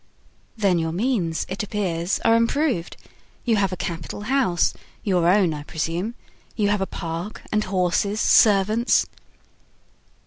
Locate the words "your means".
0.79-1.45